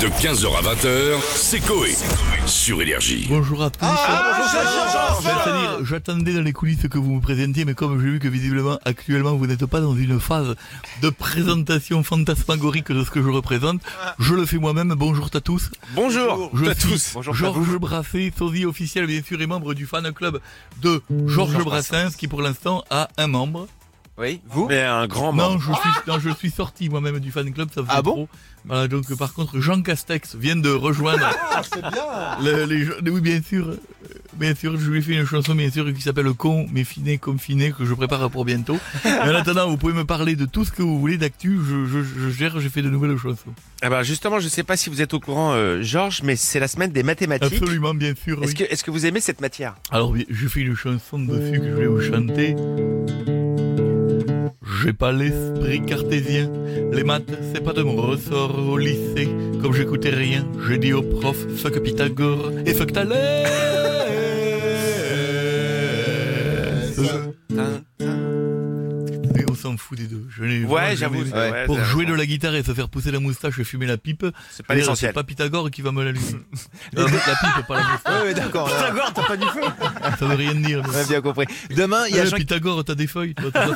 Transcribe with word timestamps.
De 0.00 0.06
15h 0.06 0.46
à 0.56 0.74
20h, 0.74 1.20
c'est 1.34 1.58
Coé. 1.58 1.92
Sur 2.46 2.80
Énergie. 2.80 3.26
Bonjour 3.28 3.64
à 3.64 3.70
tous. 3.70 3.84
C'est-à-dire, 5.20 5.84
j'attendais 5.84 6.34
dans 6.34 6.42
les 6.42 6.52
coulisses 6.52 6.86
que 6.88 6.98
vous 6.98 7.14
me 7.14 7.20
présentiez, 7.20 7.64
mais 7.64 7.74
comme 7.74 8.00
j'ai 8.00 8.06
vu 8.06 8.18
que 8.20 8.28
visiblement, 8.28 8.78
actuellement, 8.84 9.34
vous 9.34 9.48
n'êtes 9.48 9.66
pas 9.66 9.80
dans 9.80 9.96
une 9.96 10.20
phase 10.20 10.54
de 11.02 11.10
présentation 11.10 12.04
fantasmagorique 12.04 12.92
de 12.92 13.02
ce 13.02 13.10
que 13.10 13.20
je 13.20 13.28
représente, 13.28 13.80
je 14.20 14.34
le 14.34 14.46
fais 14.46 14.58
moi-même. 14.58 14.94
Bonjour 14.96 15.30
à 15.34 15.40
tous. 15.40 15.68
Bonjour 15.96 16.50
Je 16.54 16.70
à 16.70 16.76
tous. 16.76 17.10
Bonjour 17.14 17.34
Georges 17.34 17.78
Brassens, 17.78 18.30
sosie 18.38 18.66
officiel 18.66 19.06
bien 19.06 19.20
sûr 19.20 19.40
et 19.42 19.46
membre 19.46 19.74
du 19.74 19.86
fan 19.86 20.12
club 20.12 20.40
de 20.80 21.02
Georges 21.26 21.64
Brassens, 21.64 22.10
qui 22.16 22.28
pour 22.28 22.42
l'instant 22.42 22.84
a 22.90 23.08
un 23.16 23.26
membre. 23.26 23.66
Oui, 24.18 24.40
vous 24.50 24.66
Mais 24.68 24.82
un 24.82 25.06
grand 25.06 25.32
membre. 25.32 25.52
Non, 25.54 25.58
je 25.60 25.72
suis, 25.72 25.90
non, 26.08 26.18
je 26.18 26.30
suis 26.30 26.50
sorti 26.50 26.88
moi-même 26.88 27.20
du 27.20 27.30
fan 27.30 27.52
club, 27.52 27.68
ça 27.72 27.82
faisait 27.82 27.92
Ah 27.96 28.02
bon 28.02 28.10
trop. 28.12 28.28
Voilà, 28.64 28.88
donc 28.88 29.16
par 29.16 29.32
contre, 29.32 29.60
Jean 29.60 29.80
Castex 29.80 30.34
vient 30.34 30.56
de 30.56 30.68
rejoindre. 30.70 31.24
Ah, 31.52 32.36
le- 32.42 32.64
les 32.64 32.84
gens- 32.84 32.92
oui, 33.06 33.20
bien 33.20 33.40
sûr. 33.42 33.68
euh, 33.68 33.76
Bien 34.34 34.54
sûr, 34.54 34.78
je 34.78 34.88
lui 34.90 34.98
ai 34.98 35.02
fait 35.02 35.14
une 35.14 35.24
chanson, 35.26 35.52
bien 35.54 35.68
sûr, 35.70 35.92
qui 35.92 36.00
s'appelle 36.00 36.32
Con, 36.32 36.66
mais 36.72 36.84
finé, 36.84 37.18
confiné, 37.18 37.72
que 37.76 37.84
je 37.84 37.92
prépare 37.94 38.30
pour 38.30 38.44
bientôt. 38.44 38.78
Mais 39.04 39.10
en 39.32 39.34
attendant, 39.34 39.68
vous 39.68 39.76
pouvez 39.76 39.92
me 39.94 40.04
parler 40.04 40.36
de 40.36 40.44
tout 40.44 40.64
ce 40.64 40.70
que 40.70 40.82
vous 40.82 41.00
voulez 41.00 41.16
d'actu. 41.18 41.58
Je, 41.68 41.86
je, 41.86 41.98
je 42.04 42.28
gère, 42.30 42.60
j'ai 42.60 42.68
fait 42.68 42.82
de 42.82 42.88
nouvelles 42.90 43.16
chansons. 43.16 43.52
Ah 43.82 43.90
bah 43.90 44.02
justement, 44.04 44.38
je 44.38 44.46
sais 44.46 44.62
pas 44.62 44.76
si 44.76 44.90
vous 44.90 45.02
êtes 45.02 45.12
au 45.14 45.18
courant, 45.18 45.54
euh, 45.54 45.82
Georges, 45.82 46.22
mais 46.22 46.36
c'est 46.36 46.60
la 46.60 46.68
semaine 46.68 46.92
des 46.92 47.02
mathématiques. 47.02 47.52
Absolument, 47.60 47.94
bien 47.94 48.14
sûr. 48.14 48.40
Est-ce 48.44 48.52
oui. 48.52 48.58
que, 48.58 48.64
est-ce 48.72 48.84
que 48.84 48.90
vous 48.92 49.06
aimez 49.06 49.20
cette 49.20 49.40
matière? 49.40 49.74
Alors, 49.90 50.10
oui, 50.10 50.24
j'ai 50.30 50.48
fait 50.48 50.60
une 50.60 50.76
chanson 50.76 51.18
dessus 51.18 51.58
que 51.58 51.64
je 51.70 51.74
vais 51.74 51.86
vous 51.86 52.00
chanter. 52.02 52.54
J'ai 54.82 54.92
pas 54.92 55.12
l'esprit 55.12 55.84
cartésien, 55.84 56.50
les 56.92 57.02
maths 57.04 57.24
c'est 57.52 57.62
pas 57.62 57.72
de 57.72 57.82
mon 57.82 57.96
ressort 57.96 58.58
au 58.58 58.78
lycée. 58.78 59.28
Comme 59.60 59.74
j'écoutais 59.74 60.10
rien, 60.10 60.46
j'ai 60.68 60.78
dit 60.78 60.92
au 60.92 61.02
prof 61.02 61.36
fuck 61.56 61.78
Pythagore 61.82 62.52
et 62.64 62.74
fuck 62.74 62.92
Thalès. 62.92 63.48
Mais 69.34 69.44
on 69.50 69.54
s'en 69.54 69.76
fout 69.76 69.98
des 69.98 70.06
deux. 70.06 70.24
Je 70.30 70.44
n'ai- 70.44 70.64
Ouais, 70.64 70.96
j'avoue. 70.96 71.22
ouais, 71.22 71.64
Pour 71.66 71.82
jouer 71.84 72.06
de 72.06 72.14
la 72.14 72.24
guitare 72.26 72.54
et 72.54 72.62
se 72.62 72.72
faire 72.72 72.88
pousser 72.88 73.10
la 73.10 73.20
moustache 73.20 73.58
et 73.58 73.64
fumer 73.64 73.86
la 73.86 73.96
pipe, 73.98 74.24
C'est 74.50 74.64
pas 74.66 74.74
l'essentiel. 74.74 75.10
C'est 75.10 75.14
pas 75.14 75.24
Pythagore 75.24 75.70
qui 75.70 75.82
va 75.82 75.92
me 75.92 76.02
l'allumer. 76.04 76.24
Euh, 76.96 77.02
la 77.04 77.08
pipe, 77.08 77.66
pas 77.66 77.76
la 77.80 77.84
moustache. 77.92 78.22
Ouais, 78.22 78.34
d'accord. 78.34 78.68
Pythagore, 78.68 79.12
t'as 79.14 79.22
pas 79.26 79.36
du 79.36 79.44
feu 79.46 79.60
Ça 80.18 80.26
veut 80.26 80.34
rien 80.36 80.54
dire. 80.54 80.82
mais- 80.84 80.90
on 80.96 81.00
a 81.00 81.04
bien 81.04 81.20
compris. 81.20 81.46
Demain, 81.76 82.06
il 82.08 82.16
y 82.16 82.20
a 82.20 82.24
Jean... 82.24 82.36
Pythagore, 82.36 82.84
t'as 82.84 82.94
des 82.94 83.06
feuilles. 83.06 83.34
toi, 83.34 83.50
Le 83.54 83.74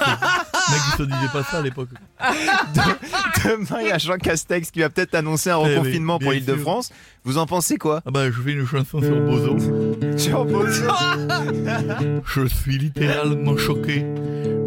mec, 0.71 0.81
il 0.89 0.97
se 0.97 1.03
disait 1.03 1.33
pas 1.33 1.43
ça 1.45 1.59
à 1.59 1.63
l'époque. 1.63 1.89
Demain, 3.45 3.81
il 3.81 3.89
y 3.89 3.91
a 3.91 3.99
Jean 3.99 4.17
Castex 4.17 4.71
qui 4.71 4.81
va 4.81 4.91
peut-être 4.91 5.15
annoncer 5.15 5.51
un 5.51 5.59
Eh 5.61 5.65
oui, 5.65 5.71
reconfinement 5.77 6.19
pour 6.19 6.31
bien 6.31 6.39
l'Île-de-France. 6.41 6.91
Vous 7.25 7.39
en 7.39 7.47
pensez 7.47 7.77
quoi 7.77 8.03
Ah 8.07 8.11
bah, 8.11 8.31
je 8.31 8.41
fais 8.41 8.53
une 8.53 8.67
chanson 8.67 9.01
sur 9.01 9.21
Bozo. 9.21 9.57
Sur 10.17 10.47
Je 12.27 12.47
suis 12.47 12.79
littéralement 12.79 13.57
choqué. 13.57 14.05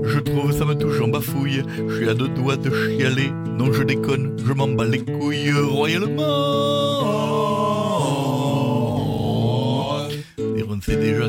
Je 0.04 0.20
trouve 0.20 0.52
ça 0.52 0.66
me 0.66 0.76
touche 0.76 1.02
en 1.02 1.08
bafouille. 1.08 1.64
Je 1.88 1.96
suis 1.96 2.10
à 2.10 2.14
deux 2.14 2.30
doigts 2.30 2.58
de 2.58 2.70
chialer. 2.70 3.32
Non, 3.58 3.72
je 3.74 3.84
déconne, 3.84 4.36
je 4.46 4.54
m'en 4.54 4.68
bats 4.68 4.86
les 4.86 5.04
couilles 5.04 5.52
royalement. 5.54 6.26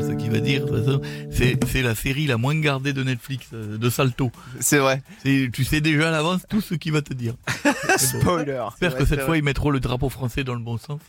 Ce 0.07 0.13
qu'il 0.13 0.31
va 0.31 0.39
dire. 0.39 0.65
de 0.65 0.69
toute 0.69 0.85
façon. 0.85 1.01
C'est 1.31 1.81
la 1.81 1.95
série 1.95 2.27
la 2.27 2.37
moins 2.37 2.55
gardée 2.59 2.93
de 2.93 3.03
Netflix, 3.03 3.47
euh, 3.53 3.77
de 3.77 3.89
Salto. 3.89 4.31
C'est 4.59 4.77
vrai. 4.79 5.01
Tu 5.23 5.63
sais 5.63 5.81
déjà 5.81 6.09
à 6.09 6.11
l'avance 6.11 6.41
tout 6.49 6.61
ce 6.61 6.75
qu'il 6.75 6.91
va 6.93 7.01
te 7.01 7.13
dire. 7.13 7.33
Spoiler. 7.97 8.63
J'espère 8.71 8.95
que 8.97 9.05
cette 9.05 9.21
fois 9.21 9.37
ils 9.37 9.43
mettront 9.43 9.69
le 9.69 9.79
drapeau 9.79 10.09
français 10.09 10.43
dans 10.43 10.53
le 10.53 10.59
bon 10.61 10.77
sens. 10.77 10.99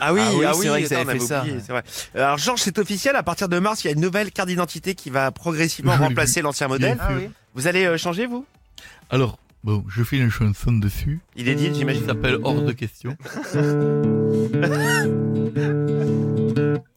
Ah 0.00 0.12
oui, 0.12 0.20
Ah 0.20 0.30
oui, 0.34 0.44
ah 0.46 0.52
c'est 0.60 0.68
vrai 0.68 0.82
que 0.82 0.88
ça 0.88 1.00
on 1.02 1.06
fait 1.06 1.20
ça. 1.20 1.42
oublié, 1.42 1.58
vrai. 1.68 1.84
Alors 2.14 2.38
Georges, 2.38 2.60
c'est 2.60 2.76
officiel, 2.78 3.14
à 3.14 3.22
partir 3.22 3.48
de 3.48 3.58
mars, 3.60 3.84
il 3.84 3.86
y 3.86 3.90
a 3.90 3.92
une 3.92 4.00
nouvelle 4.00 4.32
carte 4.32 4.48
d'identité 4.48 4.94
qui 4.96 5.10
va 5.10 5.30
progressivement 5.30 5.96
remplacer 5.96 6.42
l'ancien 6.42 6.66
modèle. 6.66 6.96
Sûr. 6.96 7.30
Vous 7.54 7.68
allez 7.68 7.84
euh, 7.84 7.96
changer, 7.96 8.26
vous? 8.26 8.44
Alors, 9.10 9.38
bon, 9.62 9.84
je 9.88 10.02
fais 10.02 10.18
une 10.18 10.30
chanson 10.30 10.72
dessus. 10.72 11.20
Il 11.36 11.48
est 11.48 11.54
dit, 11.54 11.70
qui 11.70 11.78
j'imagine. 11.78 12.04
s'appelle 12.04 12.38
Hors 12.42 12.62
de 12.62 12.72
question. 12.72 13.16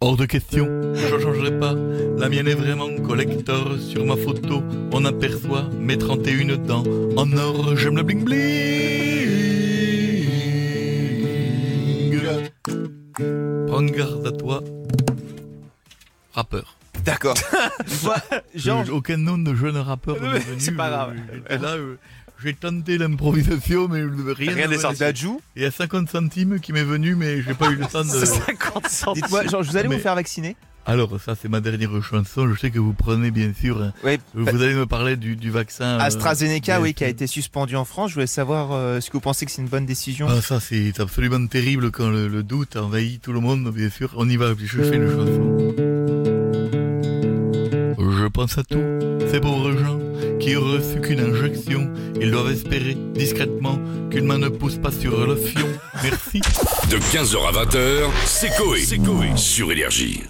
Hors 0.09 0.18
de 0.18 0.25
question, 0.25 0.66
je 0.96 1.20
changerai 1.20 1.59
pas. 1.59 1.75
La 2.18 2.30
mienne 2.30 2.47
est 2.47 2.56
vraiment 2.56 2.90
collector. 3.08 3.78
Sur 3.78 4.08
ma 4.08 4.16
photo, 4.16 4.64
on 4.92 5.06
aperçoit 5.06 5.70
mes 5.80 6.00
31 6.00 6.58
dents 6.58 6.84
en 7.16 7.31
or. 7.38 7.78
J'aime 7.78 7.96
le 7.96 8.02
bling 8.02 8.24
bling. 8.25 8.40
Prends 13.68 13.84
garde 13.84 14.25
à 14.25 14.31
toi, 14.31 14.64
rappeur. 16.34 16.76
D'accord. 17.06 17.36
Euh, 18.68 18.86
Aucun 18.91 19.18
nom 19.18 19.38
de 19.38 19.53
jeune 19.53 19.78
rappeur 19.78 20.18
c'est 20.58 20.76
pas 20.76 20.90
grave. 20.90 21.14
là, 21.50 21.76
euh, 21.76 21.97
j'ai 22.44 22.54
tenté 22.54 22.98
l'improvisation, 22.98 23.88
mais 23.90 24.02
rien, 24.34 24.54
Rien 24.54 24.68
ne 24.68 24.72
n'est 24.74 24.78
sorti. 24.80 25.04
Il 25.56 25.62
y 25.62 25.66
a 25.66 25.72
50 25.72 26.10
centimes 26.10 26.60
qui 26.60 26.72
m'est 26.74 26.84
venu, 26.84 27.16
mais 27.16 27.42
j'ai 27.42 27.54
pas 27.54 27.70
eu 27.70 27.76
le 27.76 27.86
temps 27.86 28.04
de. 28.04 28.10
50 28.26 28.88
centimes. 28.88 29.22
dites-moi, 29.24 29.46
Jean, 29.48 29.62
vous 29.62 29.78
allez 29.78 29.90
Mais- 29.90 29.96
vous 29.98 30.02
faire 30.02 30.16
vacciner? 30.16 30.56
Alors, 30.86 31.20
ça, 31.24 31.36
c'est 31.40 31.50
ma 31.50 31.60
dernière 31.60 31.92
chanson. 32.02 32.52
Je 32.52 32.58
sais 32.60 32.72
que 32.72 32.80
vous 32.80 32.94
prenez, 32.94 33.30
bien 33.30 33.52
sûr. 33.54 33.80
hein. 33.82 33.94
Oui. 34.04 34.18
Vous 34.34 34.64
allez 34.64 34.74
me 34.74 34.86
parler 34.88 35.18
du, 35.18 35.36
du 35.36 35.52
vaccin. 35.52 35.86
euh, 35.86 36.00
AstraZeneca, 36.00 36.82
oui, 36.82 36.94
qui 36.96 37.04
a 37.04 37.10
été 37.10 37.28
suspendu 37.28 37.76
en 37.76 37.86
France. 37.86 38.10
Je 38.12 38.14
voulais 38.16 38.26
savoir, 38.28 38.72
euh, 38.72 38.98
est-ce 38.98 39.10
que 39.10 39.14
vous 39.14 39.20
pensez 39.22 39.46
que 39.46 39.52
c'est 39.52 39.62
une 39.62 39.68
bonne 39.68 39.86
décision? 39.86 40.26
Ah, 40.30 40.42
ça, 40.42 40.60
c'est 40.60 41.00
absolument 41.00 41.46
terrible 41.46 41.92
quand 41.92 42.10
le, 42.10 42.28
le 42.28 42.42
doute 42.42 42.76
envahit 42.78 43.22
tout 43.22 43.34
le 43.34 43.40
monde, 43.42 43.70
bien 43.72 43.90
sûr. 43.92 44.14
On 44.16 44.28
y 44.28 44.38
va, 44.38 44.54
je 44.58 44.82
fais 44.82 44.96
une 44.96 45.10
chanson. 45.12 45.76
Je 48.00 48.28
pense 48.28 48.58
à 48.58 48.64
tous 48.64 48.80
ces 49.32 49.40
pauvres 49.40 49.72
gens 49.78 50.00
qui 50.40 50.56
auraient 50.56 50.78
reçu 50.78 51.02
qu'une 51.02 51.20
injection. 51.20 51.92
Ils 52.20 52.32
doivent 52.32 52.52
espérer 52.52 52.98
discrètement 53.14 53.80
qu'une 54.10 54.26
main 54.26 54.38
ne 54.38 54.50
pousse 54.50 54.78
pas 54.78 54.92
sur 54.92 55.26
le 55.26 55.36
fion. 55.36 55.68
Merci. 56.04 56.40
De 56.90 56.98
15h 56.98 57.48
à 57.48 57.66
20h, 57.66 58.10
c'est 58.26 58.56
Coé. 58.58 58.80
Sur 59.36 59.72
Énergie. 59.72 60.24